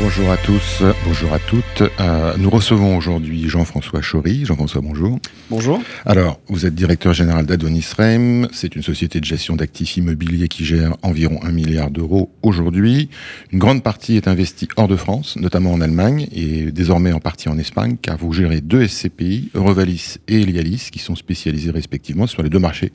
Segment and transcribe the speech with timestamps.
[0.00, 1.82] Bonjour à tous, bonjour à toutes.
[2.00, 4.44] Euh, nous recevons aujourd'hui Jean-François Chory.
[4.44, 5.18] Jean-François, bonjour.
[5.50, 5.80] Bonjour.
[6.04, 8.48] Alors, vous êtes directeur général d'Adonis Rem.
[8.52, 13.08] C'est une société de gestion d'actifs immobiliers qui gère environ un milliard d'euros aujourd'hui.
[13.52, 17.48] Une grande partie est investie hors de France, notamment en Allemagne et désormais en partie
[17.48, 22.42] en Espagne, car vous gérez deux SCPI, Eurovalis et Elialis, qui sont spécialisés respectivement sur
[22.42, 22.92] les deux marchés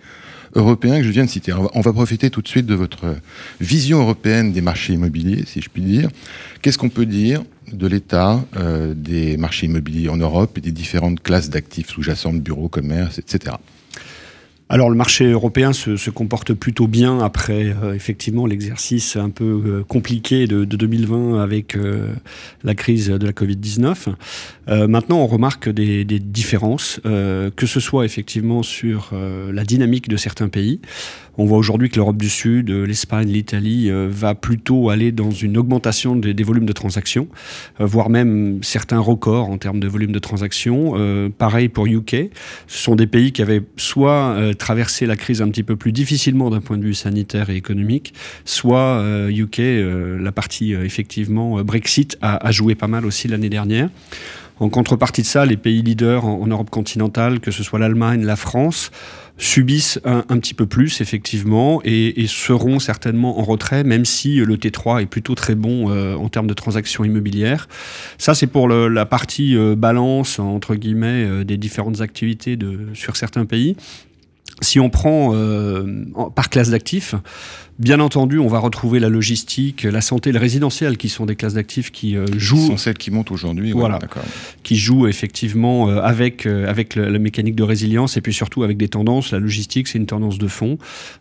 [0.56, 1.54] européens que je viens de citer.
[1.54, 3.16] On va, profiter tout de suite de votre
[3.60, 6.10] vision européenne des marchés immobiliers, si je puis dire.
[6.62, 11.22] Qu'est-ce qu'on peut dire de l'état euh, des marchés immobiliers en Europe et des différentes
[11.22, 13.56] classes d'actifs sous-jacentes, bureaux, commerces, etc.
[14.72, 19.84] Alors le marché européen se, comporte plutôt bien après euh, effectivement l'exercice un peu euh,
[19.84, 21.76] compliqué de, 2020 avec
[22.64, 24.14] la crise de la Covid-19.
[24.88, 30.50] maintenant on remarque des, des différences, que ce soit effectivement sur la dynamique de certains
[30.50, 30.80] pays.
[31.42, 35.32] On voit aujourd'hui que l'Europe du Sud, euh, l'Espagne, l'Italie euh, va plutôt aller dans
[35.32, 37.30] une augmentation des, volumes de transactions,
[37.80, 40.94] euh, voire même certains records en termes de volume de transactions.
[41.38, 42.30] pareil pour UK.
[42.68, 46.50] Ce sont des pays qui avaient soit traversé la crise un petit peu plus difficilement
[46.50, 48.14] d'un point de vue sanitaire et économique,
[48.46, 49.62] soit UK,
[50.20, 53.90] la partie effectivement Brexit, a, joué pas mal aussi l'année dernière.
[54.60, 58.36] En contrepartie de ça, les pays leaders en Europe continentale, que ce soit l'Allemagne, la
[58.36, 58.92] France,
[59.40, 65.02] subissent un, petit peu plus, effectivement, et, seront certainement en retrait, même si le T3
[65.02, 67.68] est plutôt très bon euh, en termes de transactions immobilières.
[68.18, 73.16] Ça, c'est pour la partie euh, balance, entre guillemets, euh, des différentes activités de, sur
[73.16, 73.78] certains pays.
[74.62, 75.34] Si on prend
[76.36, 77.16] par classe d'actifs,
[77.80, 81.54] Bien entendu, on va retrouver la logistique, la santé, le résidentiel, qui sont des classes
[81.54, 82.68] d'actifs qui euh, jouent.
[82.68, 83.72] sont celles qui montent aujourd'hui.
[83.72, 84.00] Voilà.
[84.64, 88.76] qui jouent effectivement euh, avec, euh, avec la, mécanique de résilience et puis surtout avec
[88.76, 89.32] des tendances.
[89.32, 90.78] La logistique, c'est une tendance de fond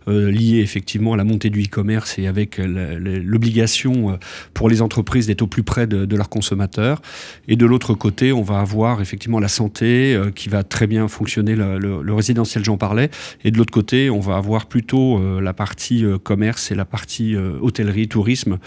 [0.08, 4.18] liée effectivement à la montée du e-commerce et avec l'obligation
[4.54, 7.02] pour les entreprises d'être au plus près de, leurs consommateurs.
[7.46, 11.54] Et de l'autre côté, on va avoir effectivement la santé qui va très bien fonctionner,
[11.54, 13.10] le, le résidentiel, j'en parlais.
[13.44, 17.58] Et de l'autre côté, on va avoir plutôt la partie commerce c'est la partie euh,
[17.60, 18.58] hôtellerie, tourisme,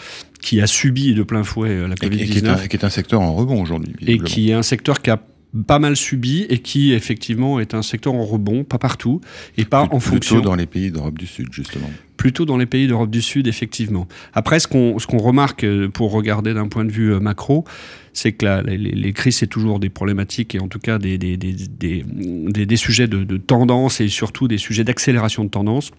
[0.41, 2.65] qui a subi de plein fouet euh, la Covid-19.
[2.65, 3.95] Et, qui est un secteur en rebond aujourd'hui.
[4.05, 5.19] Et qui est un secteur qui a
[5.67, 9.21] pas mal subi et qui effectivement est un secteur en rebond, pas partout
[9.57, 10.35] et pas en fonction.
[10.35, 11.89] Plutôt dans les pays d'Europe du Sud justement.
[12.15, 14.07] Plutôt dans les pays d'Europe du Sud effectivement.
[14.33, 17.65] Après ce qu'on ce qu'on remarque euh, pour regarder d'un point de vue macro,
[18.13, 21.53] c'est que les, crises c'est toujours des problématiques et en tout cas des des, des,
[21.53, 25.91] des, des sujets de, de tendance et surtout des sujets d'accélération de tendance.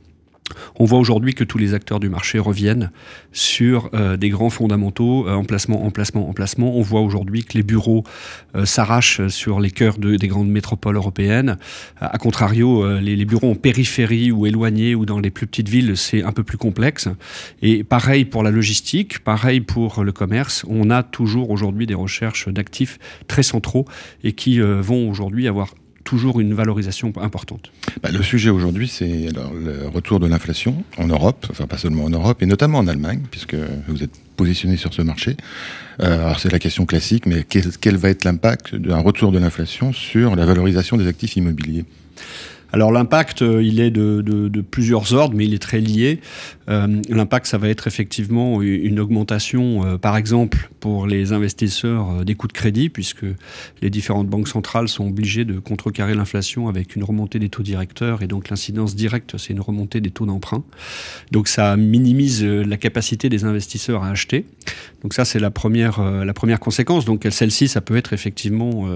[0.78, 2.90] On voit aujourd'hui que tous les acteurs du marché reviennent
[3.32, 6.76] sur euh, des grands fondamentaux, euh, emplacement, emplacement, emplacement.
[6.76, 8.04] On voit aujourd'hui que les bureaux
[8.54, 11.58] euh, s'arrachent sur les cœurs des grandes métropoles européennes.
[12.00, 16.22] A contrario, les, bureaux en périphérie ou éloignés ou dans les plus petites villes, c'est
[16.22, 17.08] un peu plus complexe.
[17.62, 20.64] Et pareil pour la logistique, pareil pour le commerce.
[20.68, 22.98] On a toujours aujourd'hui des recherches d'actifs
[23.28, 23.86] très centraux
[24.24, 25.74] et qui vont aujourd'hui avoir
[26.04, 27.72] toujours une valorisation importante.
[28.02, 32.10] Bah, le sujet aujourd'hui, c'est le retour de l'inflation en Europe, enfin pas seulement en
[32.10, 33.56] Europe, et notamment en Allemagne, puisque
[33.88, 35.36] vous êtes positionné sur ce marché.
[36.00, 39.38] Euh, alors c'est la question classique, mais quel, quel va être l'impact d'un retour de
[39.38, 41.84] l'inflation sur la valorisation des actifs immobiliers?
[42.72, 46.20] Alors l'impact, euh, il est de, plusieurs ordres, mais il est très lié.
[46.70, 52.34] Euh, l'impact, ça va être effectivement une augmentation, euh, par exemple, pour les investisseurs des
[52.34, 53.26] coûts de crédit, puisque
[53.82, 58.22] les différentes banques centrales sont obligées de contrecarrer l'inflation avec une remontée des taux directeurs,
[58.22, 60.64] et donc l'incidence directe, c'est une remontée des taux d'emprunt.
[61.30, 64.46] Donc ça minimise la capacité des investisseurs à acheter.
[65.02, 67.04] Donc ça, c'est la première, la première conséquence.
[67.04, 68.88] Donc celle-ci, ça peut être effectivement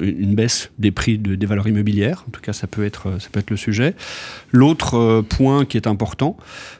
[0.00, 2.24] une baisse des prix des valeurs immobilières.
[2.28, 3.94] En tout cas, ça peut être ça peut être le sujet.
[4.54, 6.36] L'autre euh, point qui est important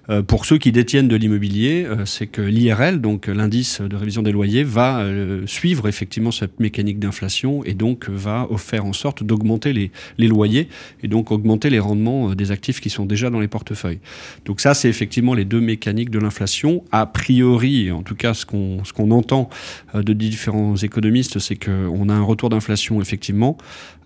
[0.09, 4.23] euh, pour ceux qui détiennent de l'immobilier, euh, c'est que l'IRL, donc l'indice de révision
[4.23, 5.05] des loyers, va
[5.47, 9.91] suivre effectivement cette mécanique d'inflation et donc va faire en sorte d'augmenter les,
[10.28, 10.69] loyers
[11.03, 14.01] et donc augmenter les rendements des actifs qui sont déjà dans les portefeuilles.
[14.45, 16.84] Donc ça, c'est effectivement les deux mécaniques de l'inflation.
[16.93, 19.49] A priori, en tout cas ce qu'on entend
[19.95, 23.57] de différents économistes, c'est qu'on a un retour d'inflation effectivement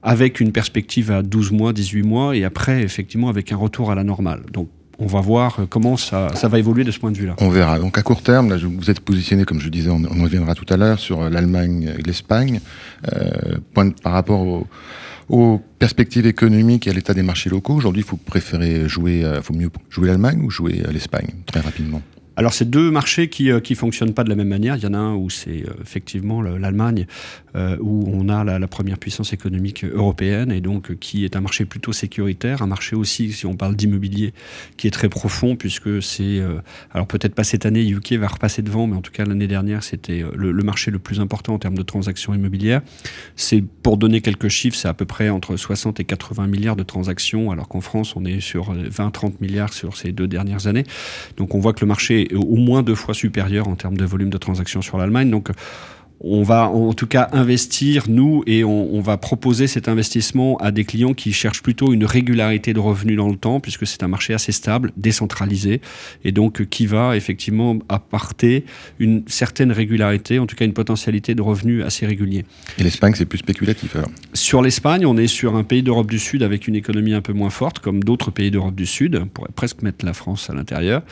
[0.03, 3.95] avec une perspective à 12 mois, 18 mois, et après, effectivement, avec un retour à
[3.95, 4.43] la normale.
[4.53, 4.69] Donc,
[5.01, 7.37] on va voir comment ça, va évoluer de ce point de vue-là.
[7.39, 7.79] On verra.
[7.79, 10.77] Donc à court terme, là, vous êtes positionné, comme je disais, on, reviendra tout à
[10.77, 12.61] l'heure, sur l'Allemagne et l'Espagne.
[13.13, 13.59] Euh,
[14.03, 14.65] par rapport
[15.29, 19.55] aux perspectives économiques et à l'état des marchés locaux, aujourd'hui, vous préférez jouer, euh, faut
[19.55, 22.03] mieux jouer l'Allemagne ou jouer l'Espagne, très rapidement?
[22.39, 24.77] Alors, c'est deux marchés qui ne fonctionnent pas de la même manière.
[24.77, 27.07] Il y en a un où c'est effectivement l'Allemagne,
[27.81, 31.65] où on a la, la, première puissance économique européenne, et donc qui est un marché
[31.65, 34.35] plutôt sécuritaire, un marché aussi, si on parle d'immobilier,
[34.77, 36.41] qui est très profond, puisque c'est,
[36.93, 39.83] alors peut-être pas cette année, UK va repasser devant, mais en tout cas l'année dernière,
[39.83, 42.83] c'était le, le marché le plus important en termes de transactions immobilières.
[43.35, 46.85] C'est, pour donner quelques chiffres, c'est à peu près entre 60 et 80 milliards de
[46.85, 50.85] transactions, alors qu'en France, on est sur 20-30 milliards sur ces deux dernières années.
[51.37, 54.31] Donc on voit que le marché au moins deux fois supérieur en termes de volume
[54.31, 55.31] de transactions sur l'Allemagne.
[55.31, 55.51] Donc
[56.21, 60.85] on va en tout cas investir, nous, et on, va proposer cet investissement à des
[60.85, 64.35] clients qui cherchent plutôt une régularité de revenus dans le temps, puisque c'est un marché
[64.35, 65.81] assez stable, décentralisé,
[66.25, 68.65] et donc qui va effectivement apporter
[68.99, 72.45] une certaine régularité, en tout cas une potentialité de revenus assez régulier.
[72.79, 76.19] Et l'Espagne, c'est plus spéculatif alors Sur l'Espagne, on est sur un pays d'Europe du
[76.19, 79.29] Sud avec une économie un peu moins forte, comme d'autres pays d'Europe du Sud, on
[79.29, 81.03] pourrait presque mettre la France à l'intérieur,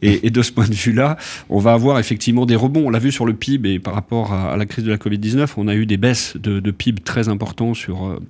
[0.00, 1.18] et, et de ce point de vue-là,
[1.50, 2.86] on va avoir effectivement des rebonds.
[2.86, 4.98] On l'a vu sur le PIB et par rapport à à la crise de la
[4.98, 8.20] Covid-19, on a eu des baisses de, de PIB très importants sur euh,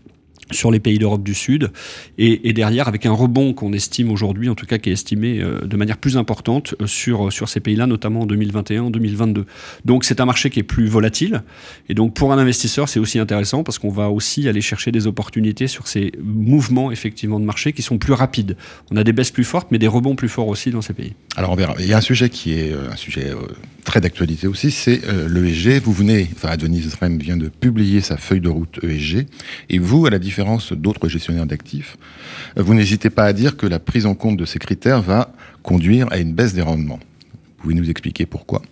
[0.55, 1.71] sur les pays d'Europe du Sud,
[2.19, 5.61] et, derrière avec un rebond qu'on estime aujourd'hui, en tout cas qui est estimé euh,
[5.61, 9.45] de manière plus importante euh, sur, sur ces pays-là, notamment en 2021, 2022.
[9.85, 11.43] Donc c'est un marché qui est plus volatile,
[11.89, 15.06] et donc pour un investisseur c'est aussi intéressant parce qu'on va aussi aller chercher des
[15.06, 18.56] opportunités sur ces mouvements effectivement de marché qui sont plus rapides.
[18.91, 21.15] On a des baisses plus fortes, mais des rebonds plus forts aussi dans ces pays.
[21.37, 21.75] Alors on verra.
[21.81, 23.33] Il y a un sujet qui est euh, un sujet
[23.85, 25.83] très d'actualité aussi, c'est l'ESG.
[25.83, 29.27] Vous venez, enfin Adonis Rem vient de publier sa feuille de route ESG,
[29.69, 31.96] et vous, à la différence d'autres gestionnaires d'actifs,
[32.56, 35.32] vous n'hésitez pas à dire que la prise en compte de ces critères va
[35.62, 37.00] conduire à une baisse des rendements.
[37.32, 38.62] Vous pouvez nous expliquer pourquoi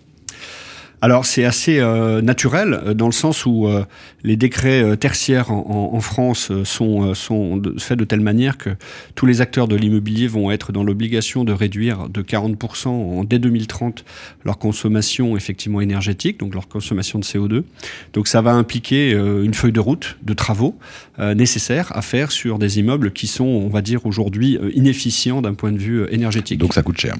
[1.03, 3.83] alors c'est assez euh, naturel euh, dans le sens où euh,
[4.23, 8.69] les décrets tertiaires en, France sont, sont faits de telle manière que
[9.13, 13.37] tous les acteurs de l'immobilier vont être dans l'obligation de réduire de 40% en, dès
[13.37, 14.05] 2030
[14.45, 17.63] leur consommation effectivement énergétique, donc leur consommation de CO2.
[18.13, 20.77] Donc ça va impliquer une feuille de route de travaux
[21.19, 25.73] nécessaires à faire sur des immeubles qui sont, on va dire aujourd'hui, inefficients d'un point
[25.73, 26.59] de vue énergétique.
[26.59, 27.15] Donc ça coûte cher.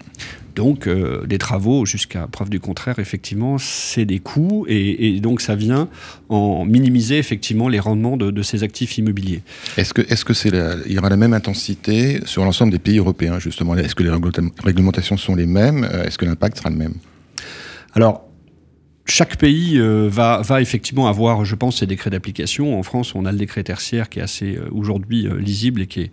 [0.55, 5.89] Donc des travaux, jusqu'à preuve du contraire, effectivement, c'est des coûts et, donc ça vient
[6.29, 9.41] en minimiser effectivement les rendements de, ces actifs immobiliers.
[9.77, 10.51] Est-ce que est-ce que c'est
[10.85, 13.75] il y aura la même intensité sur l'ensemble des pays européens justement?
[13.75, 14.11] Est-ce que les
[14.63, 15.87] réglementations sont les mêmes?
[16.05, 16.95] Est-ce que l'impact sera le même?
[17.93, 18.25] Alors
[19.05, 22.79] chaque pays euh, va, va effectivement avoir, je pense, ses décrets d'application.
[22.79, 25.87] En France, on a le décret tertiaire qui est assez euh, aujourd'hui euh, lisible et
[25.87, 26.11] qui, est,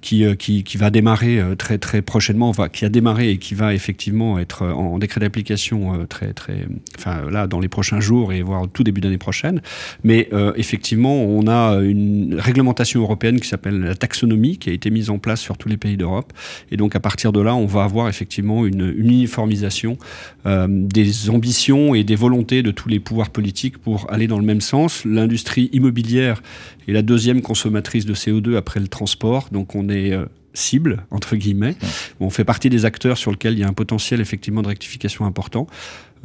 [0.00, 3.72] qui, qui, qui, va démarrer très très prochainement, enfin, qui a démarré et qui va
[3.72, 6.66] effectivement être en, décret d'application très très,
[6.98, 9.62] enfin là dans les prochains jours et voire tout début d'année prochaine.
[10.02, 15.10] Mais effectivement, on a une réglementation européenne qui s'appelle la taxonomie qui a été mise
[15.10, 16.32] en place sur tous les pays d'Europe.
[16.70, 19.96] Et donc à partir de là, on va avoir effectivement une, une uniformisation
[20.44, 24.62] des ambitions et des volonté de tous les pouvoirs politiques pour aller dans le même
[24.62, 25.04] sens.
[25.04, 26.42] L'industrie immobilière
[26.88, 30.24] est la deuxième consommatrice de CO2 après le transport, donc on est euh,
[30.54, 31.76] cible, entre guillemets.
[32.20, 35.26] On fait partie des acteurs sur lesquels il y a un potentiel effectivement de rectification
[35.26, 35.66] important.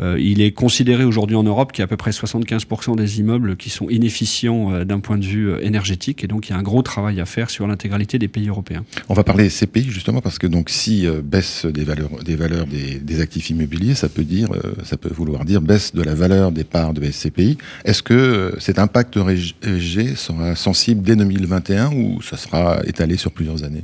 [0.01, 3.19] Euh, il est considéré aujourd'hui en Europe qu'il y a à peu près 75% des
[3.19, 6.55] immeubles qui sont inefficients euh, d'un point de vue euh, énergétique et donc il y
[6.55, 8.85] a un gros travail à faire sur l'intégralité des pays européens.
[9.09, 12.65] On va parler des pays justement parce que donc si baisse des valeurs des valeurs
[12.65, 14.49] des, actifs immobiliers, ça peut dire
[14.83, 17.57] ça peut vouloir dire baisse de la valeur des parts de SCPI.
[17.83, 23.63] Est-ce que cet impact ESG sera sensible dès 2021 ou ça sera étalé sur plusieurs
[23.63, 23.83] années?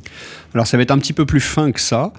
[0.54, 2.14] Alors ça va être un petit peu plus fin que ça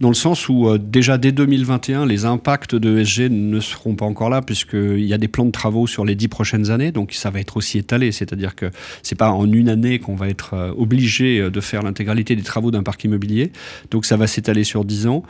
[0.00, 4.30] dans le sens où déjà dès 2021 les impacts de ESG ne seront pas encore
[4.30, 7.30] là, puisqu'il y a des plans de travaux sur les dix prochaines années, donc ça
[7.30, 8.12] va être aussi étalé.
[8.12, 8.70] C'est-à-dire que
[9.02, 12.42] c'est pas en une année qu'on va être euh, obligé euh, de faire l'intégralité des
[12.42, 13.52] travaux d'un parc immobilier.
[13.90, 15.22] Donc ça va s'étaler sur dix ans.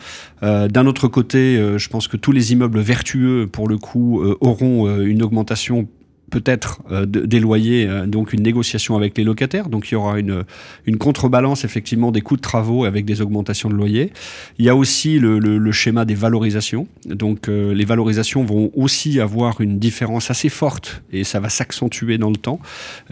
[0.42, 4.88] Euh, d'un autre côté, je pense que tous les immeubles vertueux, pour le coup, auront
[5.00, 5.88] une augmentation
[6.33, 9.69] peut-être euh, des loyers, euh, donc une négociation avec les locataires.
[9.69, 10.45] Donc il y aura une,
[10.87, 14.11] une contrebalance effectivement des coûts de travaux avec des augmentations de loyers.
[14.59, 16.89] Il y a aussi le, le, schéma des valorisations.
[17.07, 22.17] Donc euh, les valorisations vont aussi avoir une différence assez forte et ça va s'accentuer
[22.19, 22.61] dans le temps.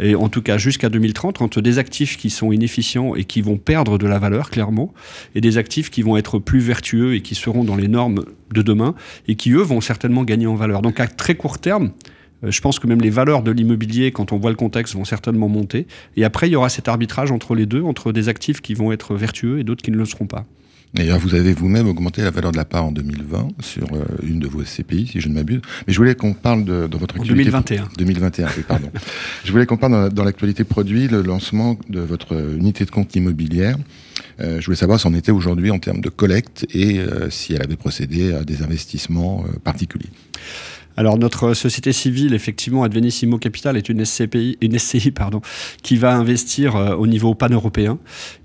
[0.01, 3.59] Et en tout cas jusqu'à 2030 entre des actifs qui sont inefficients et qui vont
[3.59, 4.93] perdre de la valeur clairement
[5.35, 8.63] et des actifs qui vont être plus vertueux et qui seront dans les normes de
[8.63, 8.95] demain
[9.29, 10.81] et qui eux vont certainement gagner en valeur.
[10.81, 11.93] Donc à très court terme,
[12.43, 15.49] je pense que même les valeurs de l'immobilier, quand on voit le contexte, vont certainement
[15.49, 15.87] monter.
[16.17, 18.93] Et après, il y aura cet arbitrage entre les deux, entre des actifs qui vont
[18.93, 20.47] être vertueux et d'autres qui ne le seront pas.
[20.93, 24.41] D'ailleurs, vous avez vous-même augmenté la valeur de la part en 2020 sur euh, une
[24.41, 25.61] de vos SCPI, si je ne m'abuse.
[25.87, 27.45] Mais je voulais qu'on parle de, votre activité.
[27.45, 27.89] 2021.
[27.97, 28.91] 2021, oui, pardon.
[29.45, 33.77] je voulais qu'on parle dans, l'actualité produit, le lancement de votre unité de compte immobilière.
[34.41, 37.77] je voulais savoir si on était aujourd'hui en termes de collecte et si elle avait
[37.77, 40.11] procédé à des investissements particuliers.
[41.01, 45.41] Alors notre société civile, effectivement, Advenissimo Capital est une SCPI, une SCI pardon,
[45.83, 47.99] qui va investir euh, au niveau pan-européen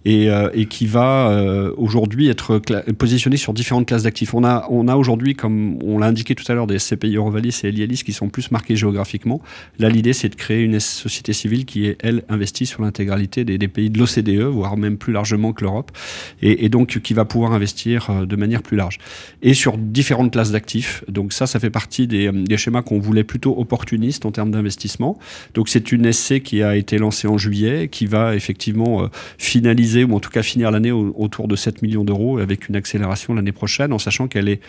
[0.05, 2.61] et, euh, qui va euh, aujourd'hui être
[2.97, 4.33] positionnée sur différentes classes d'actifs.
[4.33, 7.59] On a, on a aujourd'hui, comme on l'a indiqué tout à l'heure, des SCPI Eurovalis
[7.65, 9.41] et Elialis qui sont plus marqués géographiquement.
[9.77, 13.67] Là, l'idée, c'est de créer une société civile qui est, elle, investie sur l'intégralité des,
[13.67, 15.91] pays de l'OCDE, voire même plus largement que l'Europe,
[16.41, 18.99] et, donc qui va pouvoir investir de manière plus large.
[19.41, 21.03] Et sur différentes classes d'actifs.
[21.09, 25.17] Donc ça, ça fait partie des des schémas qu'on voulait plutôt opportunistes en termes d'investissement.
[25.53, 30.03] Donc c'est une essai qui a été lancée en juillet, qui va effectivement euh, finaliser,
[30.03, 33.51] ou en tout cas finir l'année autour de 7 millions d'euros, avec une accélération l'année
[33.51, 34.61] prochaine, en sachant qu'elle est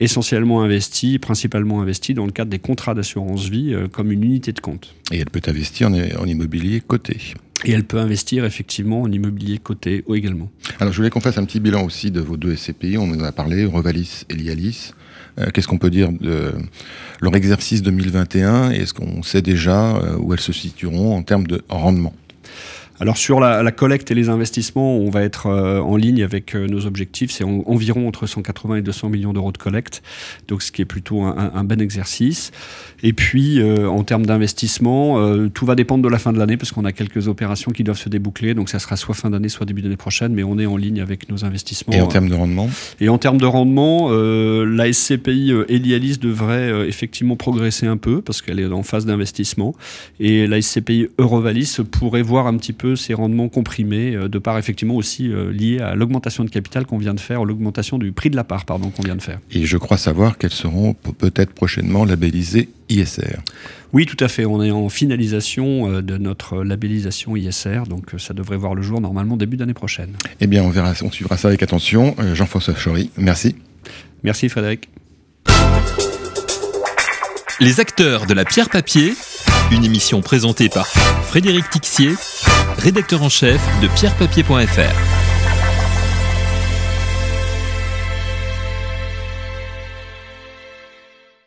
[0.00, 4.52] essentiellement investie, principalement investie dans le cadre des contrats d'assurance vie euh, comme une unité
[4.52, 4.94] de compte.
[5.12, 7.18] Et elle peut investir en, immobilier coté.
[7.64, 10.50] Et elle peut investir effectivement en immobilier coté également.
[10.80, 12.98] Alors je voulais qu'on fasse un petit bilan aussi de vos deux SCPI.
[12.98, 14.92] On en a parlé, Revalis et Lialis.
[15.38, 16.52] Euh, qu'est-ce qu'on peut dire de
[17.20, 21.46] leur exercice 2021 et est-ce qu'on sait déjà euh, où elles se situeront en termes
[21.46, 22.14] de rendement?
[23.00, 26.68] Alors sur la, collecte et les investissements, on va être euh, en ligne avec euh,
[26.68, 27.32] nos objectifs.
[27.32, 30.02] C'est environ entre 180 et 200 millions d'euros de collecte,
[30.46, 32.52] donc ce qui est plutôt un, bon exercice.
[33.02, 36.70] Et puis euh, en termes d'investissement, tout va dépendre de la fin de l'année parce
[36.70, 38.54] qu'on a quelques opérations qui doivent se déboucler.
[38.54, 41.00] Donc ça sera soit fin d'année, soit début d'année prochaine, mais on est en ligne
[41.00, 41.92] avec nos investissements.
[41.92, 42.70] Et en termes de rendement?
[43.00, 48.60] Et en termes de rendement, la SCPI Elialis devrait effectivement progresser un peu parce qu'elle
[48.60, 49.74] est en phase d'investissement.
[50.20, 54.58] Et la SCPI Eurovalis pourrait voir un petit peu ces rendements comprimés, euh, de part
[54.58, 58.30] effectivement aussi euh, liés à l'augmentation de capital qu'on vient de faire, l'augmentation du prix
[58.30, 59.40] de la part pardon qu'on vient de faire.
[59.50, 63.38] Et je crois savoir qu'elles seront peut-être prochainement labellisées ISR.
[63.92, 64.44] Oui, tout à fait.
[64.44, 69.00] On est en finalisation euh, de notre labellisation ISR, donc ça devrait voir le jour
[69.00, 70.12] normalement début d'année prochaine.
[70.40, 72.14] Eh bien, on verra, on suivra ça avec attention.
[72.34, 73.56] Jean-François Chory, merci.
[74.22, 74.88] Merci Frédéric.
[77.60, 79.14] Les acteurs de la pierre papier,
[79.70, 82.14] une émission présentée par Frédéric Tixier
[82.84, 85.13] rédacteur en chef de pierrepapier.fr.